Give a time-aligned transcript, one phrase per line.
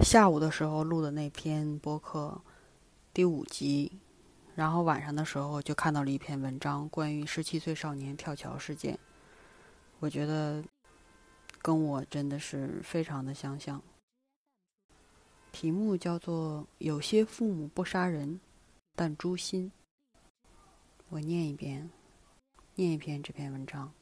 [0.00, 2.40] 下午的时候录的那篇播客
[3.12, 3.90] 第五集，
[4.54, 8.96] 然后晚上的时候就看到了一篇文章，关于十七岁少年跳桥事件。
[9.98, 10.62] 我觉得
[11.60, 13.82] 跟我真的是非常的相像。
[15.50, 18.38] 题目叫做“有些父母不杀人，
[18.94, 19.72] 但诛心”。
[21.10, 21.90] 我念一遍，
[22.76, 23.92] 念一篇这篇文章。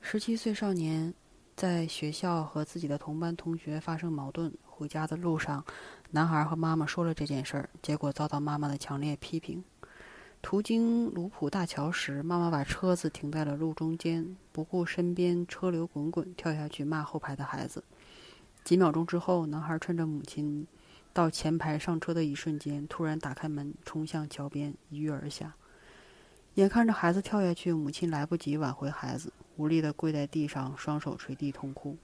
[0.00, 1.12] 十七岁少年
[1.56, 5.64] 在学校和自己的同班同学发生矛盾，回家的路上，
[6.10, 9.62] 男孩和妈妈说了这件事儿，结果遭到妈妈的强烈批评。
[10.42, 17.82] 途经卢浦大桥时，妈妈把车子停在了路中间，不顾身边车流滚滚，跳下去骂后排的孩子。
[18.64, 20.66] 几秒钟之后，男孩趁着母亲
[21.12, 25.54] 到前排上车的一瞬间，突然打开门，冲向桥边，一跃而下。
[26.54, 31.96] 眼看着孩子跳下去，母亲来不及挽回孩子，无力地跪在地上，双手垂地痛哭。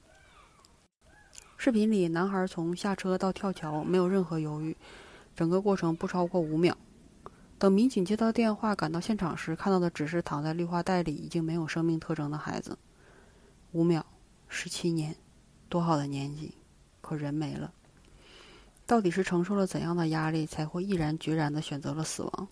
[1.57, 4.77] 视频里，男孩从下车到跳桥没有任何犹豫，
[5.35, 6.77] 整个过程不超过五秒。
[7.59, 12.79] 等民警接到电话，赶到现场时，看到的只是躺在绿化带里已经没有生命特征的孩子。
[13.73, 14.05] 五秒，
[14.49, 15.15] 十七年。
[15.69, 16.55] 多好的年纪，
[17.01, 17.73] 可人没了。
[18.87, 22.49] 到底是承受了怎样的压力，才会毅然决然的选择了死亡？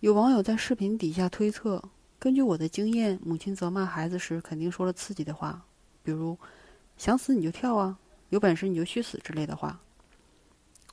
[0.00, 1.82] 有网友在视频底下推测：
[2.18, 5.64] 根据我的经验，母亲责骂孩子时，肯定说了刺激的话，
[6.02, 6.36] 比如
[6.96, 7.98] “想死你就跳啊，
[8.30, 9.80] 有本事你就去死”之类的话。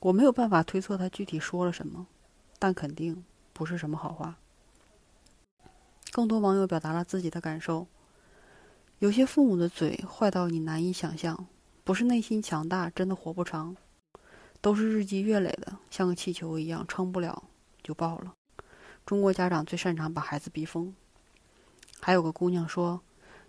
[0.02, 2.06] 我没有办法推测他具体说了什么，
[2.60, 4.38] 但肯定不是什么好话。
[6.12, 7.88] 更多网友表达了自己的感受。
[9.00, 11.48] 有些父母的嘴坏到你难以想象，
[11.86, 13.76] 不是内心强大，真的活不长，
[14.60, 17.44] 都是日积月累的，像个气球一样，撑不了
[17.82, 18.34] 就爆了。
[19.06, 20.94] 中国家长最擅长把孩子逼疯。
[22.04, 23.00] 还有个姑娘说，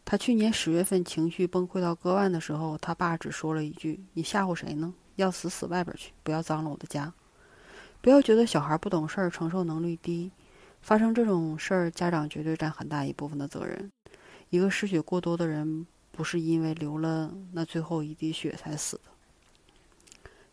[0.05, 4.95] 她去年十月份情绪崩溃到割腕的时候，她爸只说了一句：“你吓唬谁呢？
[5.17, 7.13] 要死死外边去，不要脏了我的家。”
[8.01, 10.31] 不要觉得小孩不懂事儿，承受能力低，
[10.81, 13.91] 发生这种事儿，家长绝对占很大一部分的责任。
[14.51, 19.11] 一个失血过多的人，不是因为流了那最后一滴血才死的。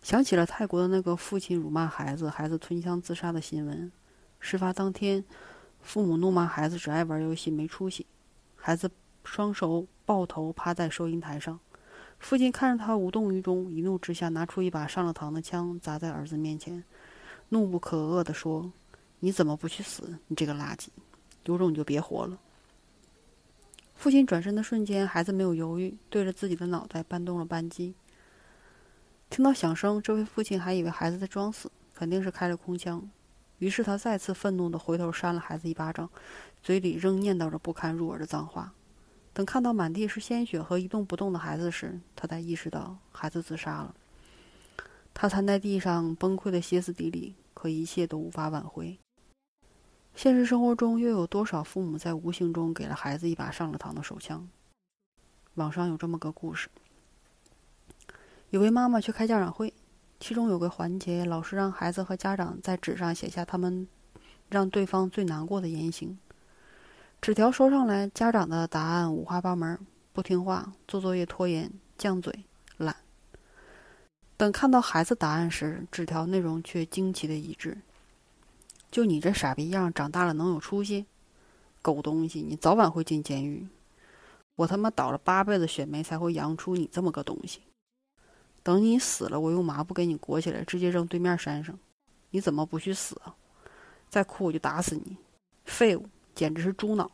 [0.02, 3.92] 想起了泰国的那个父亲辱骂孩子，孩子吞枪自杀的新闻。
[4.40, 5.24] 事发当天，
[5.82, 8.06] 父母怒骂孩子只爱玩游戏，没出息。
[8.56, 8.90] 孩子
[9.24, 11.60] 双手抱头趴在收银台上，
[12.20, 16.84] 父亲看着他无动于衷，一怒之下拿出一把上了膛的枪砸在儿子面前，
[17.50, 18.72] 怒不可遏地说
[19.20, 20.18] ：“你怎么不去死？
[20.28, 20.88] 你这个垃圾，
[21.46, 22.40] 有种你就别活了！”
[23.96, 27.94] 父亲转身的瞬间，孩子没有犹豫，对着自己的脑袋搬动了扳机。
[29.30, 33.10] 听到响声，这位父亲还以为孩子在装死，肯定是开了空枪。
[33.62, 36.10] 于是他再次愤怒地回头扇了孩子一巴掌，
[36.64, 38.74] 嘴里仍念叨着不堪入耳的脏话。
[39.34, 43.94] 等看到满地是鲜血和一动不动的孩子时，他才意识到孩子自杀了。
[45.14, 48.98] 他瘫在地上，崩溃的歇斯底里，可一切都无法挽回。
[50.16, 54.50] 现实生活中，又有多少父母在无形中给了孩子一把上了膛的手枪？
[55.54, 56.68] 网上有这么个故事：
[58.50, 59.72] 有位妈妈去开家长会，
[60.22, 63.88] 其中有个环节，老师让孩子和家长在纸上写下他们
[64.50, 66.20] 让对方最难过的言行。
[67.20, 69.80] 纸条收上来，家长的答案五花八门：
[70.14, 72.46] 不听话、做作业拖延、犟嘴、
[72.78, 72.96] 懒。
[74.38, 77.80] 等看到孩子答案时，纸条内容却惊奇的一致。
[78.92, 81.08] 就你这傻逼样，长大了能有出息？
[81.82, 83.68] 狗东西，你早晚会进监狱！
[84.56, 87.62] 我他妈倒了八辈子血霉才会养出你这么个东西！
[88.64, 91.78] 等你死了，我用麻布给你裹起来，直接扔对面山上！
[92.30, 93.36] 你怎么不去死啊？
[94.10, 95.18] 再哭我就打死你！
[95.66, 97.12] 废物，简直是猪脑！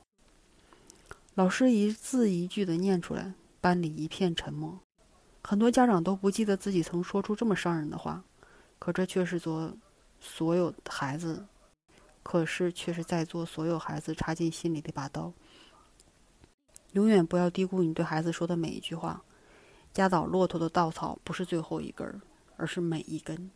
[1.35, 4.79] 老师一字一句的念出来，班里一片沉默。
[5.43, 8.23] 很多家长都不记得自己曾说出这么伤人的话，
[8.79, 9.71] 可这却是做
[10.19, 11.45] 所有孩子。
[12.23, 15.31] 可是，却是在做所有孩子插进心里的一把刀。
[16.91, 19.23] 永远不要低估你对孩子说的每一句话。
[19.95, 22.21] 压倒骆驼的稻草不是最后一根，
[22.55, 23.49] 而是每一根。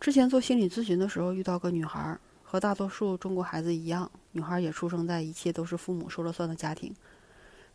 [0.00, 6.94] 之前做心理咨询的时候，遇到个女孩，和大多数中国孩子一样，女孩也出生在一切都是父母说了算的家庭。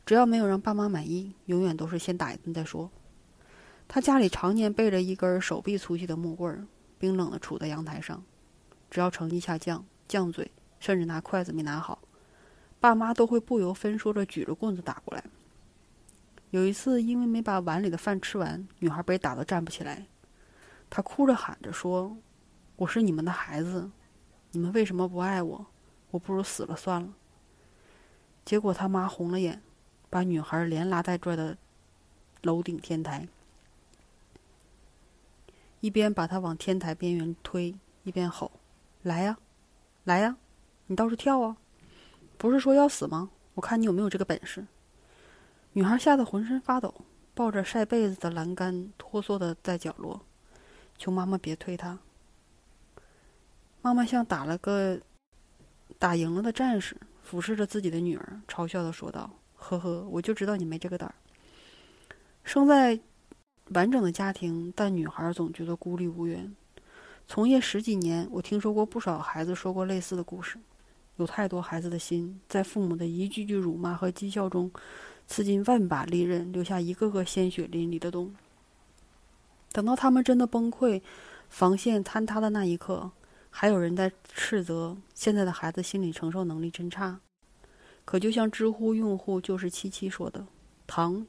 [0.05, 2.89] 只要没有让爸妈满意，永远都是先打一顿再说。
[3.87, 6.65] 她家里常年备着一根手臂粗细的木棍儿。
[6.97, 8.23] 冰冷的杵在阳台上，
[8.91, 11.97] 只要成绩下降，犟嘴，甚至拿筷子没拿好，
[12.79, 15.23] 爸妈都会不由分说的举着棍子打过来。
[16.51, 20.06] 有一次，因为没把碗里的饭吃完，女孩被打得站不起来，
[20.89, 22.18] 她哭着喊着说
[22.75, 23.89] ：“我是你们的孩子，
[24.51, 25.65] 你们为什么不爱我？
[26.09, 27.13] 我不如死了算了。”
[28.44, 29.62] 结果他妈红了眼，
[30.09, 31.57] 把女孩连拉带拽的
[32.42, 33.30] 楼顶天台，
[35.80, 37.74] 一边把她往天台边缘推，
[38.04, 38.51] 一边吼
[39.04, 39.38] ：“来呀，
[40.04, 40.36] 来呀，
[40.88, 41.56] 你倒是跳啊！
[42.38, 43.30] 不是说要死吗？
[43.54, 44.68] 我看你有没有这个本事。”
[45.73, 46.94] 女孩吓得浑身发抖，
[47.33, 50.19] 抱着晒被子的栏杆脱缩的在角落，
[50.97, 51.97] 求妈妈别推她。
[53.81, 55.00] 妈妈像打了个
[55.97, 61.15] 打赢了的战士，俯视着自己的女儿，嘲笑的说道：“呵呵，我就知道你没这个胆儿。
[62.44, 63.00] 生在
[63.69, 66.53] 完整的家庭，但女孩总觉得孤立无援。
[67.25, 70.57] 从业十几年，我听说过不少孩子说过类似的故事。
[71.15, 74.69] 有太多孩子的心，在父母的一句句辱骂和讥笑中。”
[75.31, 78.36] 刺进万把利刃，留下一个个鲜血淋漓的洞。
[79.72, 81.01] 等到他们真的崩溃，
[81.48, 83.10] 防线坍塌的那一刻，
[83.50, 87.22] 还有人在斥责现在的孩子心理承受能力真差。
[88.04, 90.45] 可就像知乎用户就是七七说的
[90.86, 91.25] ：“糖，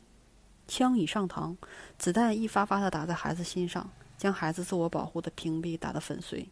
[0.67, 1.55] 枪已上膛，
[1.97, 3.89] 子弹一发发的打在孩子心上，
[4.19, 6.49] 将孩子自我保护的屏蔽打得粉碎。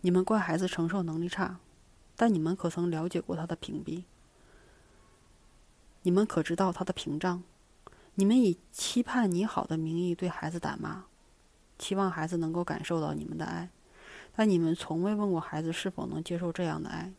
[0.00, 1.58] 你们怪孩子承受能力差，
[2.16, 4.04] 但你们可曾了解过他的屏蔽？”
[6.02, 7.42] 你们可知道他的屏障？
[8.14, 11.04] 你们以期盼你好的名义对孩子打骂，
[11.78, 13.70] 期望孩子能够感受到你们的爱，
[14.34, 17.12] 但你们从未问过孩子是否能接受这样的爱。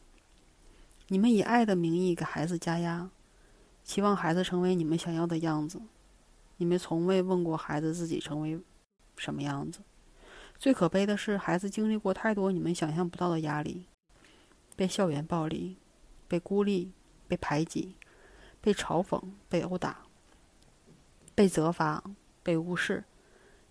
[1.07, 3.09] 你们以爱的名义给孩子加压，
[3.83, 5.81] 期望孩子成为你们想要的样子。
[6.57, 8.59] 你们从未问过孩子自己成为
[9.17, 9.79] 什么样子。
[10.59, 13.85] 最可悲的是，孩子经历过太多你们想象不到的压力：
[14.75, 15.77] 被校园暴力，
[16.27, 16.91] 被孤立，
[17.27, 17.95] 被排挤。
[18.63, 20.03] 被嘲讽、被殴打、
[21.35, 22.01] 被责罚、
[22.41, 23.03] 被无视，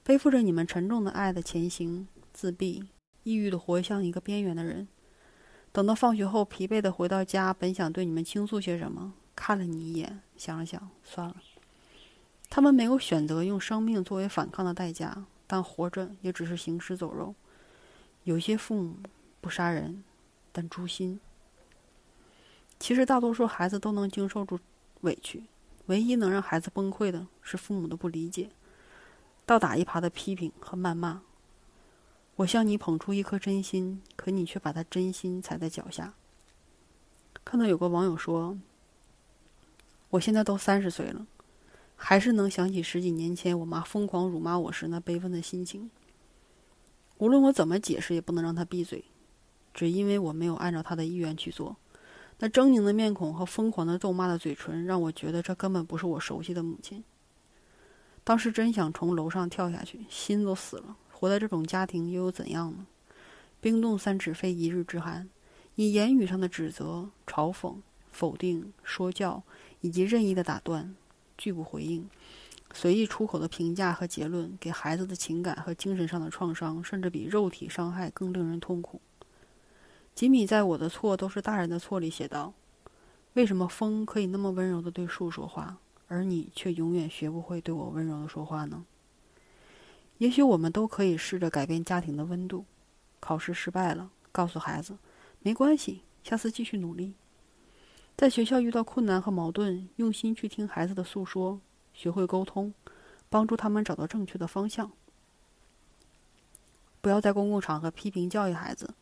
[0.04, 2.84] 背负着你们沉重的爱的前行，自闭、
[3.22, 4.86] 抑郁的活像一个边缘的人。
[5.72, 11.36] 等到放学后疲惫的回到家，本想对你们倾诉些什么，看了你一眼，想了想，算了。
[12.50, 17.34] 他们没有选择用生命作为反抗的代价，但活着也只是行尸走肉。
[18.24, 18.96] 有些父母
[19.40, 20.04] 不杀人，
[20.52, 21.18] 但诛心。
[22.78, 24.60] 其实大多数孩子都能经受住。
[25.02, 25.44] 委屈，
[25.86, 28.50] 唯一能让孩子崩溃的是父母的不理解、
[29.44, 31.22] 倒打一耙的批评和谩骂。
[32.36, 36.14] 我向你捧出一颗真心，可你却把他真心踩在脚下。
[37.44, 38.56] 看到有个网友说
[40.10, 41.26] ：“我现在都三十岁了，
[41.96, 45.90] 还是能想起十几年前我妈疯狂辱骂我时那悲愤的心情。
[47.18, 49.04] 无论我怎么解释，也不能让她闭嘴，
[49.74, 51.76] 只因为我没有按照她的意愿去做。”
[52.44, 57.04] 那狰狞的面孔和疯狂的咒骂的嘴唇，让我觉得这根本不是我熟悉的母亲。
[58.24, 60.96] 当时真想从楼上跳下去，心都死了。
[61.12, 62.84] 活在这种家庭又有怎样呢？
[63.60, 65.30] 冰冻三尺非一日之寒。
[65.76, 67.76] 以言语上的指责、嘲讽、
[68.10, 69.44] 否定、说教，
[69.80, 70.96] 以及任意的打断、
[71.38, 72.10] 拒不回应、
[72.72, 79.00] 随意出口的评价和结论，给孩子的情感和精神上的创伤，甚至比肉体伤害更令人痛苦。
[80.14, 82.52] 吉米在《我的错都是大人的错》里写道
[83.34, 88.84] ：“为什么风可以那么温柔的对树说话，而你却永远学不会对我温柔的说话呢？”
[90.18, 92.64] 也许我们都可以试着改变家庭的温度。
[93.18, 94.98] 考试失败了，告诉孩子
[95.40, 97.14] ：“没关系，下次继续努力。”
[98.14, 101.60] 在学校遇到困难和矛盾，用心去听孩子的诉说，
[101.94, 102.74] 学会沟通，
[103.30, 104.92] 帮助他们找到正确的方向。
[107.00, 108.94] 不要在公共场合批评教育孩子。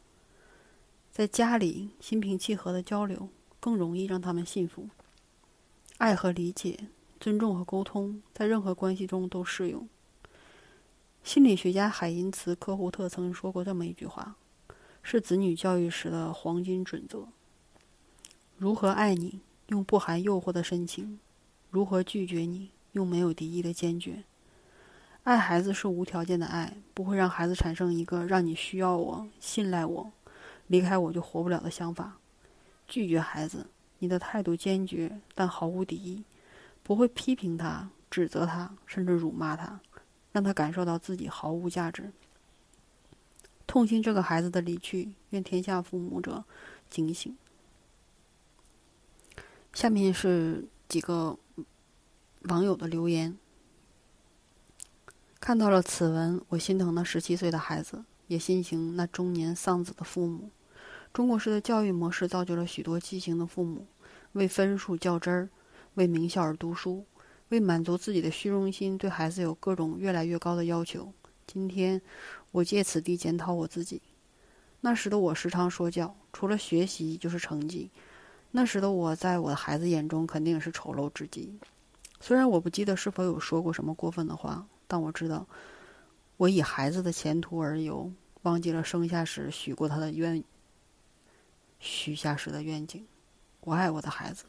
[1.20, 3.28] 在家里心平气和的交流，
[3.60, 4.88] 更容易让他们信服。
[5.98, 6.86] 爱和理解、
[7.20, 9.86] 尊重和沟通，在任何关系中都适用。
[11.22, 14.36] 心理学家海因茨·科胡特曾说过这么一句话
[15.04, 17.28] ：“是子女教育时的黄金准则。
[18.56, 21.18] 如何爱你，用不含诱惑的深情；
[21.68, 24.24] 如何拒绝你，用没有敌意的坚决。
[25.24, 30.10] 爱孩子是无条件的爱，不会让孩子产生一个让你需要我、信赖我。”
[30.70, 32.16] 离开我就活不了的想法，
[32.86, 33.66] 拒绝孩子，
[33.98, 36.22] 你的态度坚决但毫无敌意，
[36.84, 39.80] 不会批评他、指责他，甚至辱骂他，
[40.30, 42.12] 让他感受到自己毫无价值。
[43.66, 46.44] 痛心这个孩子的离去，愿天下父母者
[46.88, 47.36] 警醒。
[49.72, 51.36] 下面是几个
[52.42, 53.36] 网友的留言。
[55.40, 60.48] 看到了此文，我心疼那十七岁的孩子，也心疼那中年丧子的父母。
[61.12, 63.86] 中国式的教育模式造就了许多畸形的父母，
[64.32, 65.48] 为分数较真儿，
[65.94, 67.04] 为名校而读书，
[67.48, 71.12] 为满足自己的虚荣心，对孩子有各种越来越高的要求。
[71.46, 72.00] 今天，
[72.52, 74.00] 我借此地检讨我自己。
[74.80, 77.90] 那时的我时常说教，除了学习就是成绩，
[78.52, 81.58] 那时的我，在我的孩子眼中肯定是丑陋至极。
[82.20, 85.44] 虽然我不记得是否有说过什么过分的话，但我知道，
[86.36, 88.10] 我以孩子的前途而游，
[88.42, 90.42] 忘记了生下时许过他的愿，
[91.80, 93.04] 许下时的愿景。
[93.62, 94.44] 我爱我的孩子，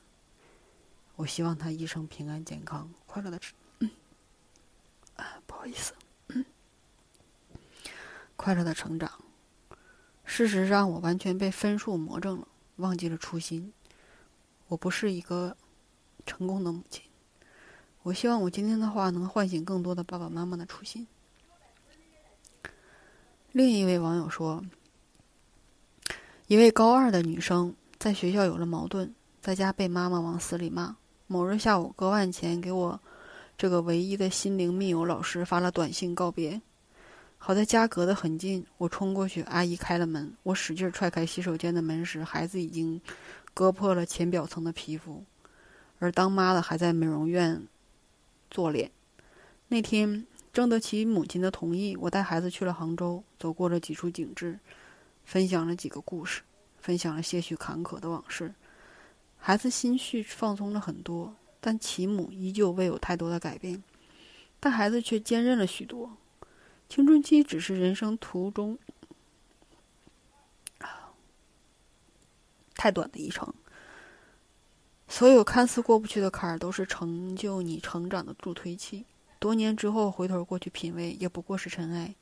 [1.16, 3.56] 我希望他一生平安健康、快乐的成。
[5.16, 5.94] 啊，不好意思，
[8.36, 9.12] 快乐的成长。
[10.24, 12.48] 事实上，我完全被分数魔怔了，
[12.78, 13.74] 忘记了初心。
[14.68, 15.58] 我不是一个
[16.26, 17.04] 成功的母亲。
[18.04, 21.06] 我希望我今天的话能唤醒更多的爸爸妈妈的初心。
[23.52, 24.64] 另一位网友说，
[26.52, 29.10] 一位高二的女生在学校有了矛盾，
[29.42, 30.94] 在家被妈妈往死里骂。
[31.26, 33.00] 某日下午，割腕前给我
[33.58, 36.62] 这个唯一的心灵密友老师发了短信告别。
[37.38, 40.30] 好在家隔得很近，我冲过去，阿姨开了门。
[40.44, 43.00] 我使劲踹开洗手间的门时，孩子已经
[43.54, 45.24] 割破了浅表层的皮肤，
[46.00, 47.66] 而当妈的还在美容院
[48.50, 48.92] 做脸。
[49.70, 54.60] 那天征得其母亲的同意，我带孩子去了杭州，走过了几处景致，
[55.32, 56.42] 分享了几个故事，
[56.82, 58.54] 分享了些许坎坷的往事。
[59.38, 63.82] 孩子心绪放松了很多，但其母依旧未有太多的改变，
[64.60, 66.18] 但孩子却坚韧了许多。
[66.90, 68.78] 青春期只是人生途中
[72.76, 73.54] 太短的一程，
[75.08, 79.06] 所有看似过不去的坎儿，都是成就你成长的助推器。
[79.40, 82.14] 多年之后回头过去品味，也不过是尘埃。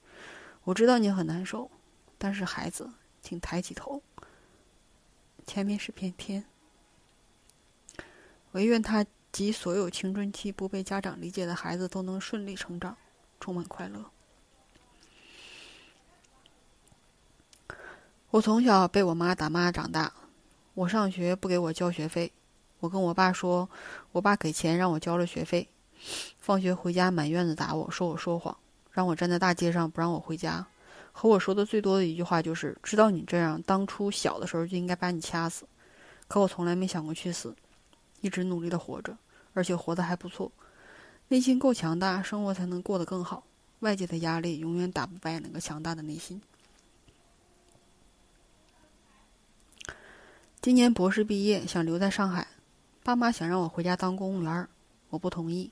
[0.63, 1.71] 我知道你很难受，
[2.19, 4.03] 但是孩子，请抬起头，
[5.47, 6.45] 前面是片天。
[8.51, 12.97] 唯愿他及所有青春期不被家长理解的孩子都能顺利成长，
[13.39, 14.11] 充满快乐。
[18.31, 20.13] 我从小被我妈打骂长大，
[20.73, 22.31] 我上学不给我交学费，
[22.79, 23.69] 我跟我爸说，
[24.11, 25.69] 我爸给钱让我交了学费，
[26.39, 28.57] 放学回家满院子打我说我说谎，
[28.91, 30.67] 让我站在大街上不让我回家，
[31.19, 35.65] 和我说的最多的一句话就是知道你这样，当初小的时候就应该把你掐死，
[36.29, 37.53] 可我从来没想过去死，
[38.21, 39.17] 一直努力的活着，
[39.53, 40.49] 而且活得还不错，
[41.27, 43.43] 内心够强大，生活才能过得更好，
[43.79, 46.41] 外界的压力永远打不败那个强大的内心。
[50.61, 52.47] 今年博士毕业，想留在上海，
[53.03, 54.65] 爸妈想让我回家当公务员，
[55.09, 55.69] 我不同意。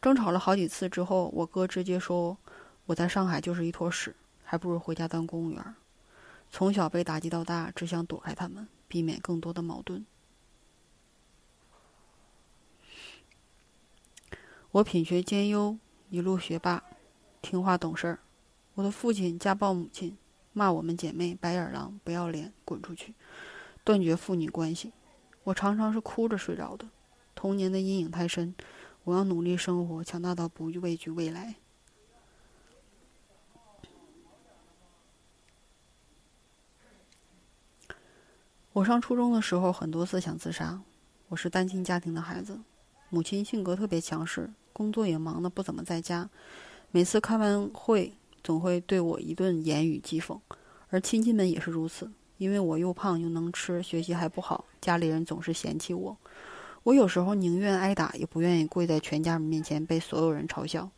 [0.00, 2.36] 争吵了好几次之后，我哥直接说
[2.86, 4.12] 我在上海就是一坨屎，
[4.52, 5.74] 还不如回家当公务员。
[6.50, 10.04] 从小被打击到大，只想躲开他们，避免更多的矛盾。
[14.72, 15.78] 我品学兼优，
[16.10, 16.84] 一路学霸，
[17.40, 18.18] 听话懂事儿。
[18.74, 20.18] 我的父亲家暴母亲，
[20.52, 23.14] 骂我们姐妹白眼狼，不要脸，滚出去。
[23.82, 24.92] 断绝父女关系，
[25.44, 26.90] 我常常是哭着睡着的。
[27.34, 28.54] 童年的阴影太深，
[29.04, 31.54] 我要努力生活，强大到不畏惧未来。
[38.74, 40.80] 我上初中的时候，很多次想自杀。
[41.28, 42.58] 我是单亲家庭的孩子，
[43.10, 46.30] 母亲性格特别强势，工作也忙得不怎么在家。
[46.90, 50.40] 每次开完会，总会对我一顿言语讥讽，
[50.88, 52.10] 而亲戚们也是如此。
[52.38, 56.16] 因为我又胖又能吃，学习还不好，家里人总是嫌弃我。
[56.82, 60.88] 我有时候宁愿挨打，也不愿意跪在全家人面前被所有人嘲笑。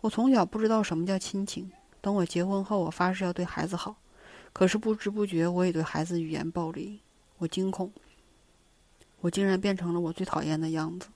[0.00, 3.94] 我从小不知道什么叫亲情，等我结婚后，我发誓要对孩子好。
[4.52, 7.00] 可是不知不觉，我也对孩子语言暴力。
[7.38, 7.92] 我惊恐，
[9.20, 11.08] 我竟然变成了我最讨厌的样子。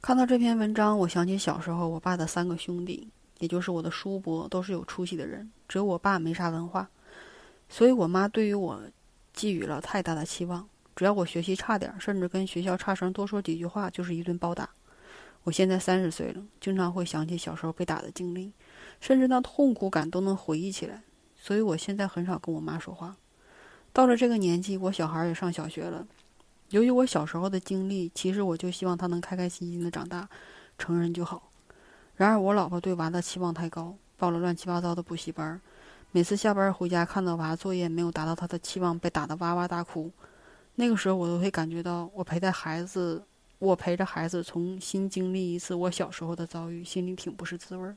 [0.00, 6.90] 看到这篇文章，我想起小时候我爸的三个兄弟，也就是我的叔伯，都是有出息的人，只有我爸没啥文化，
[7.68, 8.82] 所以我妈对于我
[9.32, 10.68] 寄予了太大的期望。
[10.96, 14.68] 只要我学习差点，甚至跟学校差生多说几句话，就是一顿暴打。
[15.44, 18.52] 我现在三十岁了，经常会想起小时候被打的经历，
[19.00, 21.02] 甚至那痛苦感都能回忆起来。
[21.36, 23.16] 所以我现在很少跟我妈说话。
[23.92, 26.06] 到了这个年纪，我小孩也上小学了。
[26.70, 30.28] 由于我小时候的经历，其实我就希望他能开开心心的长大，
[30.78, 31.50] 成人就好。
[32.16, 35.60] 然而我老婆对娃的期望太高，报了乱七八糟的补习班。
[36.10, 40.10] 每次下班回家，看到娃作业没有达到他的期望，被打得哇哇大哭。
[40.76, 43.22] 那个时候，我都会感觉到，我陪在孩子，
[43.64, 47.96] 我陪着孩子重新经历一次我小时候的遭遇，心里挺不是滋味儿。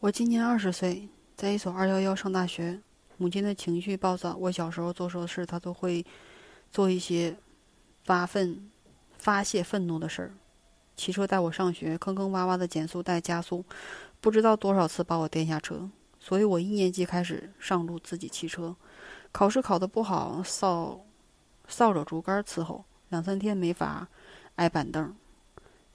[0.00, 2.80] 我今年二十岁，在一所二幺幺上大学。
[3.18, 6.04] 母亲的情绪暴躁，我小时候做错事，她都会。
[6.72, 7.34] 做一些
[8.02, 8.68] 发愤、
[9.16, 10.34] 发泄愤怒的事儿，
[10.96, 13.64] 骑车带我上学，坑坑洼洼的减速带加速，
[14.20, 15.88] 不知道多少次把我颠下车，
[16.18, 18.76] 所以我一年级开始上路自己骑车。
[19.32, 21.00] 考试考得不好，扫
[21.68, 22.84] 扫帚竹竿伺候，
[23.16, 24.08] 两三天没法
[24.56, 25.16] 挨板凳。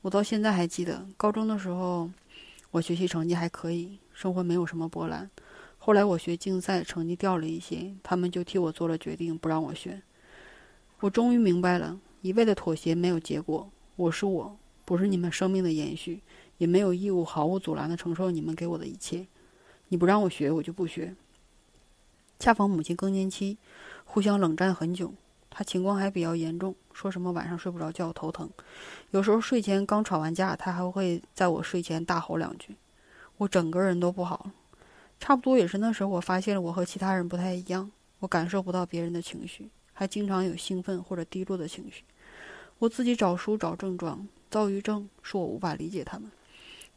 [0.01, 2.09] 我到现在还记得，高中的时候，
[2.71, 5.29] 我学习成绩还可以，生活没有什么波澜。
[5.77, 10.01] 后来我学竞赛，成绩掉了一些，他们就替我做了决定，不让我学。
[11.01, 13.69] 我终于明白了，一味的妥协没有结果。
[13.95, 16.21] 我是我，不是你们生命的延续，
[16.57, 19.27] 也没有义务毫无阻拦的承受你们给我的一切。
[19.89, 21.15] 你不让我学，我就不学。
[22.39, 23.59] 恰逢母亲更年期，
[24.05, 25.13] 互相冷战很久。
[25.51, 28.49] 他情况还比较严重，说什么晚上睡不着觉、头疼，
[29.11, 32.75] 有时候睡前刚吵完架，他还会在我睡前大吼两句，
[33.37, 34.53] 我整个人都不好了。
[35.19, 37.91] 差不多也是那时候，我发现了我和其他人不太一样。
[38.19, 42.03] 我感受不到别人的情绪，还经常有兴奋或者低落的情绪。
[42.79, 46.31] 我自己找书找症状，躁郁症是我无法理解他们。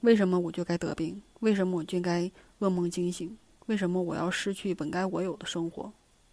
[0.00, 1.20] 为什么我就该得病？
[1.40, 2.30] 为什么我就该
[2.61, 3.37] 噩梦惊醒？
[3.66, 5.90] 为什么我要失去本该我有的生活？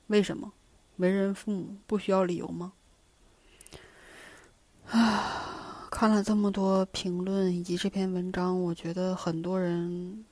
[0.07, 0.51] 为什么？
[0.97, 2.73] 为人父母不需要理由吗？
[4.87, 10.25] 啊，看了这么多评论以及这篇文章，我觉得很多人。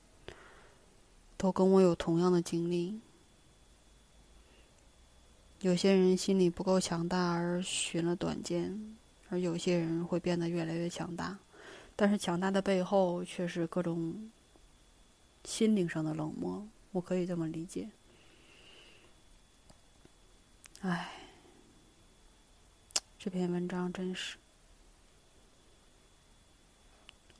[1.41, 2.99] 都跟我有同样的经历。
[5.61, 8.97] 有些人心里不够强大而寻了短见，
[9.29, 11.39] 而有些人会变得越来越强大，
[11.95, 14.29] 但是强大的背后却是各种
[15.45, 16.67] 心灵上的冷漠。
[16.91, 17.87] 我可以这么理解。
[20.81, 21.09] 唉，
[23.17, 24.37] 这篇文章真是，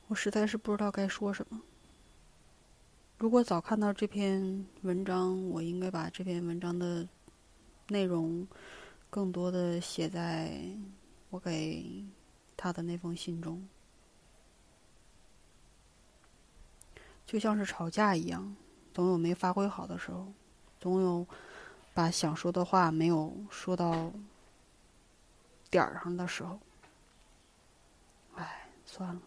[0.08, 1.58] 我实在是不知道该说什么。
[3.16, 7.08] 如果早看到这篇文章，我应该把这篇文章的
[7.88, 8.46] 内容
[9.08, 10.62] 更多的写在
[11.30, 12.04] 我给
[12.58, 13.66] 他的那封信中。
[17.24, 18.54] 就像是吵架一样，
[18.92, 20.30] 总有没发挥好的时候，
[20.78, 21.26] 总有
[21.92, 24.12] 把想说的话没有说到
[25.70, 26.58] 点儿上的时候。
[28.36, 29.20] 哎，算了。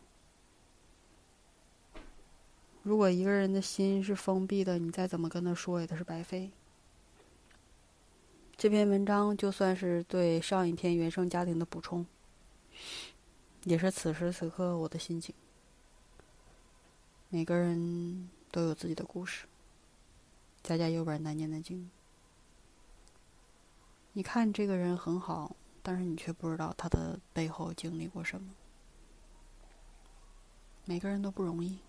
[2.81, 6.51] 如果一个人的心是封闭的，你再怎么跟他说，也都是白费。
[8.57, 12.05] 这篇文章就算是对上一篇原生家庭的补充，
[13.63, 15.33] 也是此时此刻我的心情。
[17.29, 19.45] 每个人都有自己的故事，
[20.61, 21.89] 家家有本难念的经。
[24.13, 28.52] 你看这个人很好，但是你却不知道他的背后经历过什么。
[30.86, 31.80] 每个人都不容易。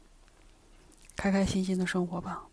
[1.17, 2.47] 开开心心的生活吧。